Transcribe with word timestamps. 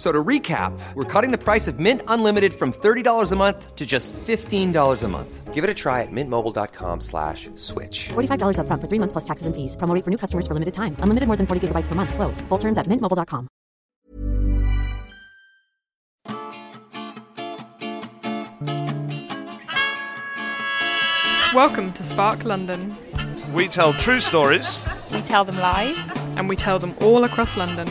So 0.00 0.10
to 0.10 0.24
recap, 0.24 0.72
we're 0.94 1.04
cutting 1.04 1.30
the 1.30 1.36
price 1.36 1.68
of 1.68 1.78
Mint 1.78 2.00
Unlimited 2.08 2.54
from 2.54 2.72
$30 2.72 3.32
a 3.32 3.36
month 3.36 3.76
to 3.76 3.84
just 3.84 4.14
$15 4.14 5.02
a 5.02 5.08
month. 5.08 5.52
Give 5.52 5.62
it 5.62 5.68
a 5.68 5.74
try 5.74 6.00
at 6.00 6.08
mintmobile.com 6.10 7.02
slash 7.02 7.50
switch. 7.56 8.08
$45 8.08 8.60
up 8.60 8.66
front 8.66 8.80
for 8.80 8.88
three 8.88 8.98
months 8.98 9.12
plus 9.12 9.24
taxes 9.24 9.46
and 9.46 9.54
fees. 9.54 9.76
Promo 9.76 9.94
rate 9.94 10.02
for 10.02 10.10
new 10.10 10.16
customers 10.16 10.46
for 10.46 10.54
limited 10.54 10.72
time. 10.72 10.96
Unlimited 11.00 11.26
more 11.26 11.36
than 11.36 11.46
40 11.46 11.68
gigabytes 11.68 11.86
per 11.86 11.94
month. 11.94 12.14
Slows. 12.14 12.40
Full 12.48 12.56
terms 12.56 12.78
at 12.78 12.86
mintmobile.com. 12.86 13.48
Welcome 21.52 21.92
to 21.94 22.04
Spark 22.04 22.44
London, 22.44 22.96
We 23.52 23.66
tell 23.68 23.92
true 23.92 24.20
stories. 24.20 24.78
We 25.12 25.20
tell 25.20 25.44
them 25.44 25.56
live. 25.58 25.98
and 26.38 26.48
we 26.48 26.56
tell 26.56 26.78
them 26.78 26.94
all 27.02 27.24
across 27.24 27.56
London. 27.56 27.86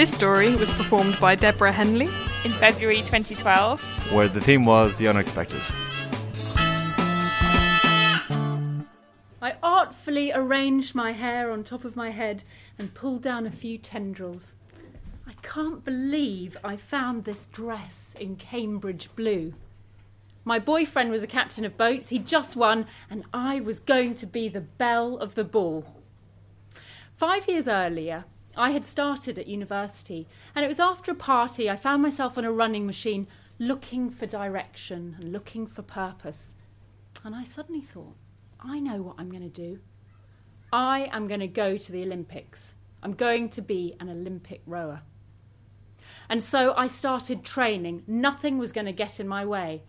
This 0.00 0.14
story 0.14 0.56
was 0.56 0.70
performed 0.70 1.20
by 1.20 1.34
Deborah 1.34 1.72
Henley. 1.72 2.06
In 2.44 2.50
February 2.52 3.02
2012, 3.02 4.10
Where 4.10 4.28
the 4.28 4.40
theme 4.40 4.64
was 4.64 4.96
the 4.96 5.08
unexpected. 5.08 5.60
I 9.42 9.56
artfully 9.62 10.32
arranged 10.32 10.94
my 10.94 11.12
hair 11.12 11.50
on 11.50 11.62
top 11.64 11.84
of 11.84 11.96
my 11.96 12.08
head 12.08 12.44
and 12.78 12.94
pulled 12.94 13.20
down 13.20 13.44
a 13.44 13.50
few 13.50 13.76
tendrils. 13.76 14.54
I 15.26 15.34
can't 15.42 15.84
believe 15.84 16.56
I 16.64 16.78
found 16.78 17.24
this 17.24 17.46
dress 17.46 18.14
in 18.18 18.36
Cambridge 18.36 19.10
blue. 19.14 19.52
My 20.46 20.58
boyfriend 20.58 21.10
was 21.10 21.22
a 21.22 21.26
captain 21.26 21.66
of 21.66 21.76
boats, 21.76 22.08
he'd 22.08 22.26
just 22.26 22.56
won, 22.56 22.86
and 23.10 23.24
I 23.34 23.60
was 23.60 23.78
going 23.78 24.14
to 24.14 24.26
be 24.26 24.48
the 24.48 24.62
belle 24.62 25.18
of 25.18 25.34
the 25.34 25.44
ball. 25.44 25.84
Five 27.18 27.46
years 27.46 27.68
earlier, 27.68 28.24
I 28.56 28.70
had 28.70 28.84
started 28.84 29.38
at 29.38 29.46
university, 29.46 30.26
and 30.54 30.64
it 30.64 30.68
was 30.68 30.80
after 30.80 31.12
a 31.12 31.14
party 31.14 31.70
I 31.70 31.76
found 31.76 32.02
myself 32.02 32.36
on 32.36 32.44
a 32.44 32.52
running 32.52 32.84
machine 32.86 33.28
looking 33.58 34.10
for 34.10 34.26
direction 34.26 35.16
and 35.20 35.32
looking 35.32 35.66
for 35.66 35.82
purpose. 35.82 36.54
And 37.24 37.34
I 37.34 37.44
suddenly 37.44 37.82
thought, 37.82 38.16
I 38.58 38.80
know 38.80 39.02
what 39.02 39.16
I'm 39.18 39.30
going 39.30 39.48
to 39.48 39.48
do. 39.48 39.80
I 40.72 41.08
am 41.12 41.26
going 41.26 41.40
to 41.40 41.48
go 41.48 41.76
to 41.76 41.92
the 41.92 42.02
Olympics. 42.02 42.74
I'm 43.02 43.12
going 43.12 43.48
to 43.50 43.62
be 43.62 43.96
an 44.00 44.08
Olympic 44.08 44.62
rower. 44.66 45.02
And 46.28 46.42
so 46.42 46.74
I 46.76 46.86
started 46.86 47.44
training. 47.44 48.02
Nothing 48.06 48.58
was 48.58 48.72
going 48.72 48.86
to 48.86 48.92
get 48.92 49.20
in 49.20 49.28
my 49.28 49.44
way. 49.44 49.82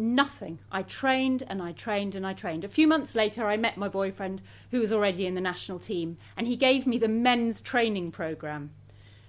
Nothing. 0.00 0.60
I 0.70 0.82
trained 0.84 1.42
and 1.48 1.60
I 1.60 1.72
trained 1.72 2.14
and 2.14 2.24
I 2.24 2.32
trained. 2.32 2.64
A 2.64 2.68
few 2.68 2.86
months 2.86 3.16
later, 3.16 3.48
I 3.48 3.56
met 3.56 3.76
my 3.76 3.88
boyfriend, 3.88 4.42
who 4.70 4.78
was 4.78 4.92
already 4.92 5.26
in 5.26 5.34
the 5.34 5.40
national 5.40 5.80
team, 5.80 6.16
and 6.36 6.46
he 6.46 6.54
gave 6.54 6.86
me 6.86 6.98
the 6.98 7.08
men's 7.08 7.60
training 7.60 8.12
program. 8.12 8.70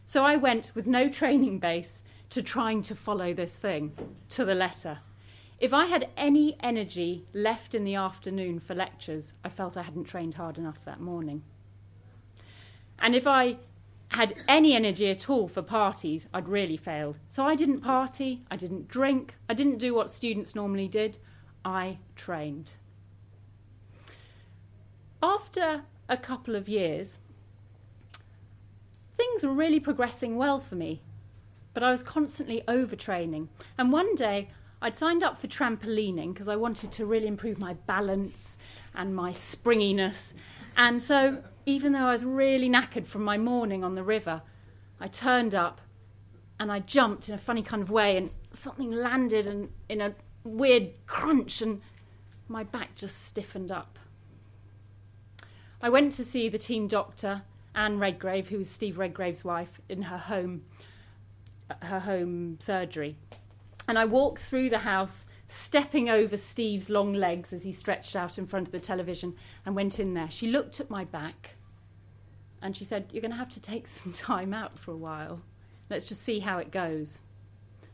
So 0.06 0.24
I 0.24 0.36
went 0.36 0.72
with 0.76 0.86
no 0.86 1.10
training 1.10 1.58
base 1.58 2.04
to 2.30 2.44
trying 2.44 2.84
to 2.84 2.96
follow 2.96 3.34
this 3.34 3.58
thing 3.58 3.94
to 4.30 4.46
the 4.46 4.54
letter. 4.54 5.00
If 5.60 5.74
I 5.74 5.88
had 5.88 6.10
any 6.16 6.56
energy 6.62 7.26
left 7.34 7.74
in 7.74 7.84
the 7.84 7.96
afternoon 7.96 8.60
for 8.60 8.76
lectures, 8.76 9.34
I 9.44 9.50
felt 9.50 9.76
I 9.76 9.82
hadn't 9.82 10.06
trained 10.06 10.36
hard 10.36 10.60
enough 10.60 10.86
that 10.86 11.02
morning. 11.02 11.42
And 13.00 13.16
if 13.16 13.26
I 13.26 13.58
had 14.10 14.34
any 14.48 14.74
energy 14.74 15.10
at 15.10 15.30
all 15.30 15.48
for 15.48 15.62
parties, 15.62 16.28
I'd 16.34 16.50
really 16.50 16.78
failed. 16.78 17.20
So 17.30 17.46
I 17.46 17.56
didn't 17.56 17.82
party, 17.82 18.44
I 18.50 18.56
didn't 18.56 18.88
drink, 18.88 19.36
I 19.48 19.54
didn't 19.54 19.78
do 19.78 19.94
what 19.94 20.10
students 20.10 20.56
normally 20.56 20.88
did. 20.88 21.20
I 21.64 22.00
trained. 22.16 22.72
After 25.22 25.84
a 26.08 26.18
couple 26.18 26.56
of 26.56 26.68
years, 26.68 27.20
things 29.16 29.44
were 29.44 29.54
really 29.54 29.80
progressing 29.80 30.38
well 30.38 30.60
for 30.60 30.76
me, 30.76 31.02
but 31.74 31.84
I 31.84 31.92
was 31.92 32.02
constantly 32.02 32.64
overtraining. 32.68 33.50
And 33.78 33.92
one 33.92 34.16
day, 34.16 34.50
I'd 34.82 34.98
signed 34.98 35.24
up 35.24 35.38
for 35.38 35.48
trampolining 35.48 36.34
because 36.34 36.48
I 36.48 36.56
wanted 36.56 36.92
to 36.94 37.06
really 37.06 37.28
improve 37.28 37.60
my 37.60 37.74
balance 37.74 38.58
and 38.96 39.14
my 39.14 39.34
springiness. 39.34 40.34
And 40.78 41.04
so, 41.04 41.44
even 41.70 41.92
though 41.92 42.08
I 42.08 42.12
was 42.12 42.26
really 42.26 42.70
knackered 42.70 43.06
from 43.06 43.24
my 43.24 43.38
morning 43.38 43.84
on 43.84 43.94
the 43.94 44.04
river, 44.04 44.42
I 45.00 45.08
turned 45.08 45.54
up 45.54 45.82
and 46.60 46.72
I 46.72 46.80
jumped 46.80 47.30
in 47.30 47.36
a 47.36 47.38
funny 47.38 47.62
kind 47.62 47.82
of 47.82 47.90
way, 47.90 48.18
and 48.18 48.32
something 48.52 48.92
landed 48.92 49.48
and 49.48 49.70
in 49.88 50.02
a 50.02 50.14
weird 50.44 50.92
crunch, 51.06 51.62
and 51.62 51.82
my 52.50 52.64
back 52.66 52.96
just 52.96 53.24
stiffened 53.24 53.72
up. 53.72 53.98
I 55.82 55.90
went 55.90 56.12
to 56.14 56.26
see 56.26 56.50
the 56.50 56.58
team 56.58 56.88
doctor, 56.88 57.44
Anne 57.74 58.00
Redgrave, 58.00 58.50
who 58.50 58.58
was 58.58 58.70
Steve 58.70 58.98
Redgrave's 58.98 59.46
wife, 59.46 59.80
in 59.88 60.02
her 60.04 60.18
home, 60.18 60.64
her 61.84 62.02
home 62.02 62.58
surgery. 62.60 63.16
And 63.88 63.98
I 63.98 64.04
walked 64.04 64.42
through 64.42 64.70
the 64.70 64.80
house, 64.80 65.28
stepping 65.48 66.10
over 66.10 66.36
Steve's 66.36 66.90
long 66.90 67.14
legs 67.14 67.54
as 67.54 67.64
he 67.64 67.72
stretched 67.72 68.18
out 68.18 68.38
in 68.38 68.48
front 68.48 68.68
of 68.68 68.74
the 68.74 68.80
television, 68.80 69.36
and 69.66 69.78
went 69.78 69.98
in 69.98 70.14
there. 70.14 70.30
She 70.30 70.48
looked 70.48 70.82
at 70.82 70.90
my 70.90 71.06
back, 71.06 71.56
and 72.62 72.76
she 72.76 72.84
said, 72.86 73.12
"You're 73.12 73.22
going 73.22 73.32
to 73.32 73.38
have 73.38 73.50
to 73.50 73.62
take 73.62 73.88
some 73.88 74.14
time 74.14 74.54
out 74.54 74.78
for 74.78 74.92
a 74.92 74.98
while. 74.98 75.42
Let's 75.90 76.08
just 76.08 76.22
see 76.22 76.40
how 76.40 76.58
it 76.58 76.72
goes." 76.72 77.20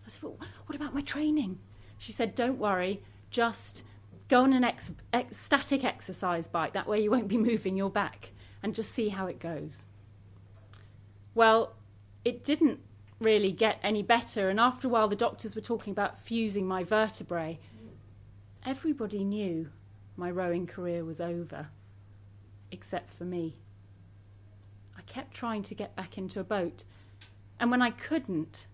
I 0.06 0.10
said, 0.10 0.24
well, 0.24 0.38
"What 0.66 0.76
about 0.76 0.94
my 0.94 1.02
training?" 1.02 1.60
She 1.98 2.12
said, 2.12 2.36
"Don't 2.36 2.60
worry, 2.60 3.02
just." 3.30 3.84
Go 4.28 4.42
on 4.42 4.54
an 4.54 4.64
ex- 4.64 4.92
ex- 5.14 5.38
static 5.38 5.84
exercise 5.84 6.48
bike, 6.48 6.74
that 6.74 6.88
way 6.88 7.00
you 7.00 7.12
won't 7.12 7.28
be 7.28 7.38
moving 7.38 7.78
your 7.78 7.92
back, 7.92 8.32
and 8.64 8.74
just 8.74 8.92
see 8.92 9.10
how 9.10 9.28
it 9.28 9.40
goes. 9.40 9.86
Well, 11.36 11.76
it 12.24 12.44
didn't 12.44 12.80
really 13.20 13.52
get 13.52 13.78
any 13.84 14.02
better, 14.02 14.50
and 14.50 14.60
after 14.60 14.88
a 14.88 14.90
while, 14.90 15.08
the 15.08 15.16
doctors 15.16 15.56
were 15.56 15.62
talking 15.62 15.92
about 15.92 16.20
fusing 16.20 16.68
my 16.68 16.84
vertebrae. 16.84 17.60
Everybody 18.66 19.24
knew 19.24 19.70
my 20.18 20.32
rowing 20.32 20.66
career 20.66 21.06
was 21.06 21.22
over, 21.22 21.68
except 22.72 23.10
for 23.10 23.26
me. 23.26 23.56
Kept 25.08 25.34
trying 25.34 25.64
to 25.64 25.76
get 25.76 25.96
back 25.96 26.18
into 26.18 26.40
a 26.40 26.44
boat, 26.44 26.84
and 27.60 27.72
when 27.72 27.82
I 27.82 27.92
couldn't, 27.92 28.68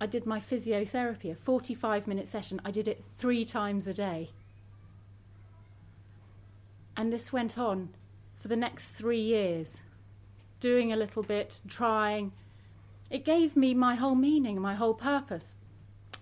I 0.00 0.06
did 0.06 0.26
my 0.26 0.40
physiotherapy, 0.40 1.30
a 1.30 1.34
45 1.34 2.06
minute 2.06 2.28
session. 2.28 2.60
I 2.64 2.70
did 2.70 2.88
it 2.88 3.04
three 3.18 3.44
times 3.44 3.86
a 3.86 3.94
day. 3.94 4.30
And 6.96 7.12
this 7.12 7.32
went 7.32 7.58
on 7.58 7.90
for 8.34 8.48
the 8.48 8.56
next 8.56 8.90
three 8.90 9.20
years, 9.20 9.80
doing 10.60 10.92
a 10.92 10.96
little 10.96 11.22
bit, 11.22 11.60
trying. 11.68 12.32
It 13.10 13.24
gave 13.24 13.56
me 13.56 13.74
my 13.74 13.94
whole 13.94 14.14
meaning, 14.14 14.60
my 14.60 14.74
whole 14.74 14.94
purpose. 14.94 15.54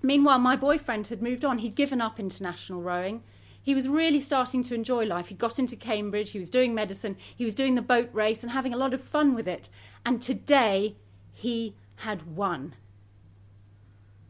Meanwhile, 0.03 0.39
my 0.39 0.57
boyfriend 0.57 1.09
had 1.09 1.23
moved 1.23 1.45
on. 1.45 1.59
He'd 1.59 1.77
given 1.77 2.01
up 2.01 2.19
international 2.19 2.83
rowing. 2.83 3.23
He 3.63 3.75
was 3.75 3.89
really 3.89 4.21
starting 4.21 4.63
to 4.65 4.75
enjoy 4.75 5.05
life. 5.05 5.29
He 5.29 5.35
got 5.35 5.59
into 5.59 5.77
Cambridge, 5.77 6.33
he 6.33 6.39
was 6.39 6.51
doing 6.51 6.75
medicine, 6.75 7.17
he 7.35 7.45
was 7.45 7.55
doing 7.55 7.77
the 7.77 7.83
boat 7.83 8.11
race 8.13 8.43
and 8.43 8.51
having 8.51 8.75
a 8.75 8.77
lot 8.77 8.93
of 8.93 9.03
fun 9.03 9.35
with 9.35 9.47
it. 9.47 9.69
And 10.05 10.21
today, 10.21 10.97
he 11.33 11.75
had 11.97 12.37
won. 12.37 12.75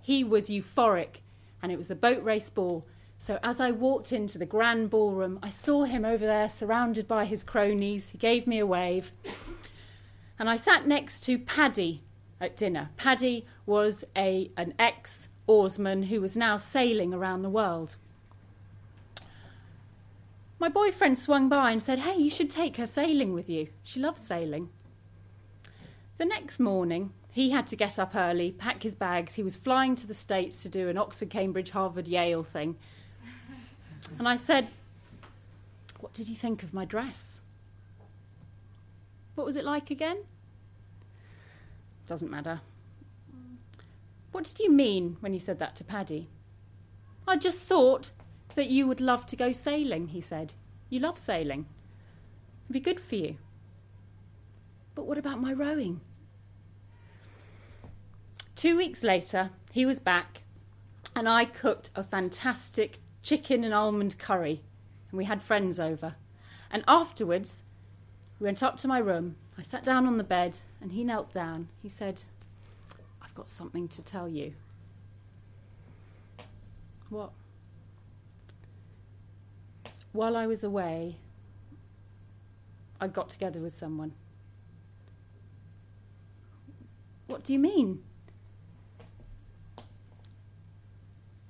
He 0.02 0.22
was 0.22 0.50
euphoric, 0.50 1.20
and 1.62 1.72
it 1.72 1.78
was 1.78 1.88
the 1.88 1.94
boat 1.94 2.22
race 2.22 2.50
ball. 2.50 2.84
So 3.18 3.38
as 3.42 3.60
I 3.60 3.70
walked 3.70 4.12
into 4.12 4.36
the 4.36 4.46
grand 4.46 4.90
ballroom, 4.90 5.38
I 5.42 5.48
saw 5.48 5.84
him 5.84 6.04
over 6.04 6.26
there 6.26 6.50
surrounded 6.50 7.06
by 7.06 7.24
his 7.24 7.44
cronies. 7.44 8.10
He 8.10 8.18
gave 8.18 8.46
me 8.46 8.58
a 8.58 8.66
wave. 8.66 9.12
And 10.38 10.50
I 10.50 10.56
sat 10.56 10.88
next 10.88 11.20
to 11.24 11.38
Paddy 11.38 12.02
at 12.40 12.56
dinner. 12.56 12.90
Paddy 12.96 13.46
was 13.64 14.04
a, 14.16 14.50
an 14.56 14.74
ex 14.76 15.28
oarsman 15.46 16.04
who 16.04 16.20
was 16.20 16.36
now 16.36 16.56
sailing 16.56 17.14
around 17.14 17.42
the 17.42 17.48
world. 17.48 17.96
My 20.62 20.68
boyfriend 20.68 21.18
swung 21.18 21.48
by 21.48 21.72
and 21.72 21.82
said, 21.82 21.98
Hey, 21.98 22.16
you 22.16 22.30
should 22.30 22.48
take 22.48 22.76
her 22.76 22.86
sailing 22.86 23.32
with 23.32 23.50
you. 23.50 23.70
She 23.82 23.98
loves 23.98 24.20
sailing. 24.20 24.68
The 26.18 26.24
next 26.24 26.60
morning, 26.60 27.12
he 27.32 27.50
had 27.50 27.66
to 27.66 27.74
get 27.74 27.98
up 27.98 28.14
early, 28.14 28.52
pack 28.52 28.84
his 28.84 28.94
bags. 28.94 29.34
He 29.34 29.42
was 29.42 29.56
flying 29.56 29.96
to 29.96 30.06
the 30.06 30.14
States 30.14 30.62
to 30.62 30.68
do 30.68 30.88
an 30.88 30.96
Oxford, 30.96 31.30
Cambridge, 31.30 31.70
Harvard, 31.70 32.06
Yale 32.06 32.44
thing. 32.44 32.76
And 34.20 34.28
I 34.28 34.36
said, 34.36 34.68
What 35.98 36.12
did 36.12 36.28
you 36.28 36.36
think 36.36 36.62
of 36.62 36.72
my 36.72 36.84
dress? 36.84 37.40
What 39.34 39.44
was 39.44 39.56
it 39.56 39.64
like 39.64 39.90
again? 39.90 40.18
Doesn't 42.06 42.30
matter. 42.30 42.60
What 44.30 44.44
did 44.44 44.60
you 44.60 44.70
mean 44.70 45.16
when 45.18 45.34
you 45.34 45.40
said 45.40 45.58
that 45.58 45.74
to 45.74 45.82
Paddy? 45.82 46.28
I 47.26 47.36
just 47.36 47.64
thought 47.64 48.12
that 48.54 48.68
you 48.68 48.86
would 48.86 49.00
love 49.00 49.26
to 49.26 49.36
go 49.36 49.52
sailing, 49.52 50.08
he 50.08 50.20
said. 50.20 50.54
You 50.88 51.00
love 51.00 51.18
sailing. 51.18 51.66
It'd 52.64 52.72
be 52.72 52.80
good 52.80 53.00
for 53.00 53.16
you. 53.16 53.36
But 54.94 55.06
what 55.06 55.18
about 55.18 55.40
my 55.40 55.52
rowing? 55.52 56.00
Two 58.54 58.76
weeks 58.76 59.02
later, 59.02 59.50
he 59.72 59.86
was 59.86 59.98
back, 59.98 60.42
and 61.16 61.28
I 61.28 61.44
cooked 61.44 61.90
a 61.96 62.04
fantastic 62.04 62.98
chicken 63.22 63.64
and 63.64 63.72
almond 63.72 64.18
curry, 64.18 64.62
and 65.10 65.18
we 65.18 65.24
had 65.24 65.42
friends 65.42 65.80
over. 65.80 66.16
And 66.70 66.84
afterwards, 66.86 67.62
we 68.38 68.44
went 68.44 68.62
up 68.62 68.76
to 68.78 68.88
my 68.88 68.98
room. 68.98 69.36
I 69.58 69.62
sat 69.62 69.84
down 69.84 70.06
on 70.06 70.18
the 70.18 70.24
bed, 70.24 70.60
and 70.80 70.92
he 70.92 71.04
knelt 71.04 71.32
down. 71.32 71.68
He 71.82 71.88
said, 71.88 72.22
I've 73.20 73.34
got 73.34 73.48
something 73.48 73.88
to 73.88 74.02
tell 74.02 74.28
you. 74.28 74.54
What? 77.08 77.32
While 80.12 80.36
I 80.36 80.46
was 80.46 80.62
away, 80.62 81.16
I 83.00 83.08
got 83.08 83.30
together 83.30 83.60
with 83.60 83.72
someone. 83.72 84.12
What 87.26 87.44
do 87.44 87.52
you 87.54 87.58
mean? 87.58 88.02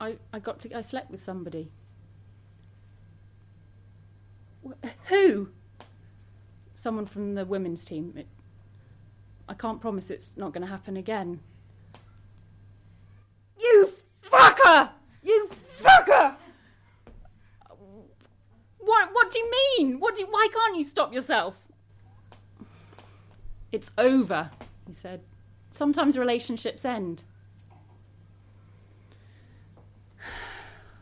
I, 0.01 0.17
I 0.33 0.39
got 0.39 0.61
to 0.61 0.77
I 0.77 0.81
slept 0.81 1.11
with 1.11 1.21
somebody. 1.21 1.71
Wh- 4.67 4.89
Who? 5.07 5.49
Someone 6.75 7.07
from 7.07 7.35
the 7.35 7.45
women's 7.45 7.85
team. 7.85 8.15
It, 8.17 8.29
I 9.49 9.55
can't 9.55 9.81
promise 9.81 10.09
it's 10.11 10.33
not 10.37 10.53
going 10.53 10.63
to 10.63 10.71
happen 10.71 10.97
again. 10.97 11.41
You 13.61 13.91
fucker! 14.25 14.91
You 15.23 15.51
fucker! 15.81 16.37
What? 19.33 19.39
Do 19.39 19.39
you 19.39 19.51
mean? 19.79 19.99
What 19.99 20.17
do? 20.17 20.23
You, 20.23 20.29
why 20.29 20.49
can't 20.53 20.77
you 20.77 20.85
stop 20.85 21.15
yourself? 21.15 21.57
It's 23.71 23.91
over, 23.97 24.51
he 24.87 24.93
said. 24.93 25.23
Sometimes 25.71 26.19
relationships 26.19 26.85
end. 26.85 27.23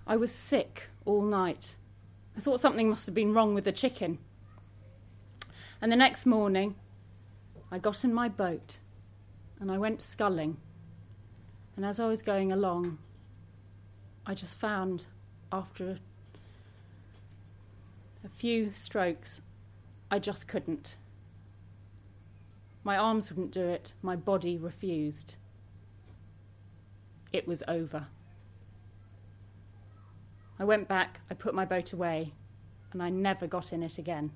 I 0.06 0.16
was 0.16 0.30
sick 0.30 0.90
all 1.04 1.22
night. 1.22 1.74
I 2.36 2.40
thought 2.40 2.60
something 2.60 2.88
must 2.88 3.06
have 3.06 3.16
been 3.16 3.34
wrong 3.34 3.52
with 3.52 3.64
the 3.64 3.72
chicken. 3.72 4.18
And 5.82 5.90
the 5.90 5.96
next 5.96 6.24
morning, 6.24 6.76
I 7.72 7.78
got 7.78 8.04
in 8.04 8.14
my 8.14 8.28
boat 8.28 8.78
and 9.58 9.72
I 9.72 9.78
went 9.78 10.02
sculling. 10.02 10.56
And 11.74 11.84
as 11.84 11.98
I 11.98 12.06
was 12.06 12.22
going 12.22 12.52
along, 12.52 12.98
I 14.24 14.34
just 14.34 14.56
found 14.56 15.06
after 15.50 15.98
few 18.40 18.72
strokes, 18.72 19.42
I 20.10 20.18
just 20.18 20.48
couldn't. 20.48 20.96
My 22.82 22.96
arms 22.96 23.28
wouldn't 23.28 23.50
do 23.50 23.68
it, 23.68 23.92
my 24.00 24.16
body 24.16 24.56
refused. 24.56 25.34
It 27.34 27.46
was 27.46 27.62
over. 27.68 28.06
I 30.58 30.64
went 30.64 30.88
back, 30.88 31.20
I 31.30 31.34
put 31.34 31.54
my 31.54 31.66
boat 31.66 31.92
away, 31.92 32.32
and 32.94 33.02
I 33.02 33.10
never 33.10 33.46
got 33.46 33.74
in 33.74 33.82
it 33.82 33.98
again. 33.98 34.30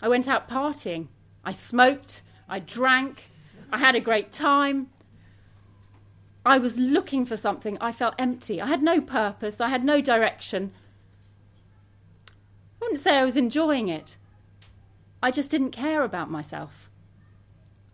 I 0.00 0.08
went 0.08 0.28
out 0.28 0.48
partying. 0.48 1.08
I 1.44 1.52
smoked, 1.52 2.22
I 2.48 2.60
drank, 2.60 3.24
I 3.70 3.76
had 3.76 3.94
a 3.94 4.00
great 4.00 4.32
time. 4.32 4.88
I 6.46 6.56
was 6.56 6.78
looking 6.78 7.26
for 7.26 7.36
something. 7.36 7.76
I 7.82 7.92
felt 7.92 8.14
empty. 8.18 8.62
I 8.62 8.66
had 8.66 8.82
no 8.82 9.02
purpose, 9.02 9.60
I 9.60 9.68
had 9.68 9.84
no 9.84 10.00
direction. 10.00 10.72
Wouldn't 12.90 13.04
say 13.04 13.18
I 13.18 13.24
was 13.24 13.36
enjoying 13.36 13.88
it. 13.88 14.16
I 15.22 15.30
just 15.30 15.48
didn't 15.48 15.70
care 15.70 16.02
about 16.02 16.28
myself. 16.28 16.90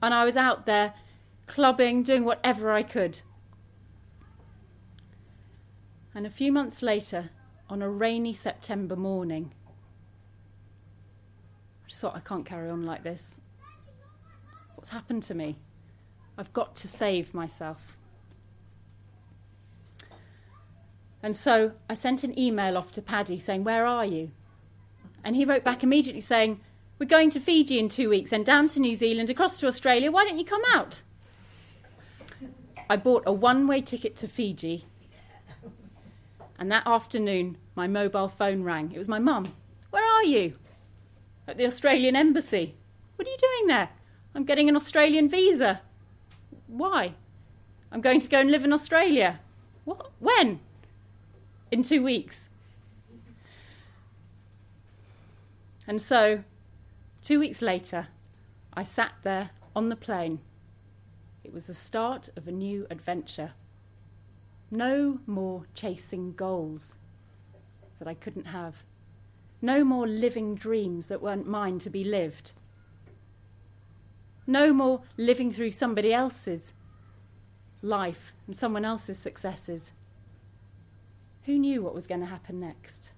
And 0.02 0.14
I 0.14 0.24
was 0.24 0.38
out 0.38 0.64
there 0.64 0.94
clubbing, 1.46 2.02
doing 2.02 2.24
whatever 2.24 2.72
I 2.72 2.82
could. 2.82 3.20
And 6.14 6.26
a 6.26 6.30
few 6.30 6.50
months 6.50 6.80
later, 6.80 7.28
on 7.68 7.82
a 7.82 7.90
rainy 7.90 8.32
September 8.32 8.96
morning, 8.96 9.52
I 11.84 11.88
just 11.90 12.00
thought, 12.00 12.16
I 12.16 12.20
can't 12.20 12.46
carry 12.46 12.70
on 12.70 12.86
like 12.86 13.02
this. 13.02 13.38
What's 14.76 14.88
happened 14.88 15.24
to 15.24 15.34
me? 15.34 15.58
I've 16.38 16.54
got 16.54 16.74
to 16.76 16.88
save 16.88 17.34
myself. 17.34 17.98
And 21.22 21.36
so 21.36 21.72
I 21.86 21.92
sent 21.92 22.24
an 22.24 22.38
email 22.38 22.78
off 22.78 22.92
to 22.92 23.02
Paddy 23.02 23.38
saying, 23.38 23.62
Where 23.62 23.84
are 23.84 24.06
you? 24.06 24.30
And 25.26 25.34
he 25.34 25.44
wrote 25.44 25.64
back 25.64 25.82
immediately 25.82 26.20
saying, 26.20 26.60
We're 27.00 27.06
going 27.06 27.30
to 27.30 27.40
Fiji 27.40 27.80
in 27.80 27.88
two 27.88 28.08
weeks 28.08 28.30
and 28.30 28.46
down 28.46 28.68
to 28.68 28.78
New 28.78 28.94
Zealand, 28.94 29.28
across 29.28 29.58
to 29.58 29.66
Australia. 29.66 30.12
Why 30.12 30.24
don't 30.24 30.38
you 30.38 30.44
come 30.44 30.62
out? 30.72 31.02
I 32.88 32.96
bought 32.96 33.24
a 33.26 33.32
one 33.32 33.66
way 33.66 33.80
ticket 33.80 34.14
to 34.18 34.28
Fiji. 34.28 34.84
And 36.60 36.70
that 36.70 36.86
afternoon, 36.86 37.58
my 37.74 37.88
mobile 37.88 38.28
phone 38.28 38.62
rang. 38.62 38.92
It 38.92 38.98
was 38.98 39.08
my 39.08 39.18
mum. 39.18 39.52
Where 39.90 40.04
are 40.04 40.22
you? 40.22 40.52
At 41.48 41.56
the 41.56 41.66
Australian 41.66 42.14
Embassy. 42.14 42.76
What 43.16 43.26
are 43.26 43.30
you 43.32 43.36
doing 43.36 43.66
there? 43.66 43.88
I'm 44.32 44.44
getting 44.44 44.68
an 44.68 44.76
Australian 44.76 45.28
visa. 45.28 45.80
Why? 46.68 47.14
I'm 47.90 48.00
going 48.00 48.20
to 48.20 48.28
go 48.28 48.38
and 48.38 48.52
live 48.52 48.62
in 48.62 48.72
Australia. 48.72 49.40
What? 49.84 50.12
When? 50.20 50.60
In 51.72 51.82
two 51.82 52.04
weeks. 52.04 52.48
And 55.86 56.00
so, 56.00 56.42
two 57.22 57.38
weeks 57.38 57.62
later, 57.62 58.08
I 58.74 58.82
sat 58.82 59.12
there 59.22 59.50
on 59.74 59.88
the 59.88 59.96
plane. 59.96 60.40
It 61.44 61.52
was 61.52 61.68
the 61.68 61.74
start 61.74 62.28
of 62.36 62.48
a 62.48 62.52
new 62.52 62.86
adventure. 62.90 63.52
No 64.70 65.20
more 65.26 65.66
chasing 65.74 66.32
goals 66.32 66.96
that 67.98 68.08
I 68.08 68.14
couldn't 68.14 68.46
have. 68.46 68.82
No 69.62 69.84
more 69.84 70.06
living 70.06 70.54
dreams 70.54 71.08
that 71.08 71.22
weren't 71.22 71.46
mine 71.46 71.78
to 71.80 71.90
be 71.90 72.02
lived. 72.04 72.52
No 74.46 74.72
more 74.72 75.02
living 75.16 75.50
through 75.50 75.70
somebody 75.70 76.12
else's 76.12 76.72
life 77.80 78.32
and 78.46 78.54
someone 78.54 78.84
else's 78.84 79.18
successes. 79.18 79.92
Who 81.44 81.58
knew 81.58 81.82
what 81.82 81.94
was 81.94 82.06
going 82.06 82.20
to 82.20 82.26
happen 82.26 82.58
next? 82.60 83.10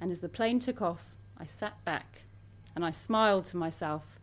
And 0.00 0.12
as 0.12 0.20
the 0.20 0.28
plane 0.28 0.60
took 0.60 0.80
off, 0.80 1.14
I 1.38 1.44
sat 1.44 1.84
back 1.84 2.22
and 2.74 2.84
I 2.84 2.90
smiled 2.90 3.44
to 3.46 3.56
myself 3.56 4.18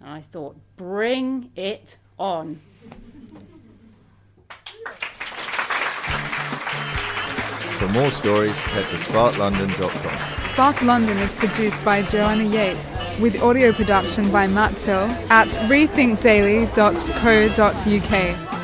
and 0.00 0.08
I 0.08 0.20
thought, 0.20 0.56
bring 0.76 1.50
it 1.56 1.98
on. 2.18 2.60
For 7.78 7.88
more 7.88 8.10
stories, 8.10 8.60
head 8.62 8.84
to 8.84 8.96
sparklondon.com. 8.96 10.42
Spark 10.42 10.82
London 10.82 11.16
is 11.18 11.32
produced 11.32 11.84
by 11.84 12.02
Joanna 12.02 12.44
Yates, 12.44 12.96
with 13.20 13.42
audio 13.42 13.72
production 13.72 14.30
by 14.30 14.46
Matt 14.46 14.76
Till 14.76 15.10
at 15.28 15.48
rethinkdaily.co.uk. 15.68 18.63